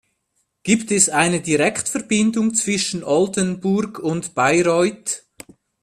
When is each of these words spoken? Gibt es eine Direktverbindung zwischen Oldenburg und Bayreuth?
Gibt 0.63 0.89
es 0.89 1.09
eine 1.09 1.41
Direktverbindung 1.41 2.55
zwischen 2.55 3.03
Oldenburg 3.03 3.99
und 3.99 4.33
Bayreuth? 4.33 5.25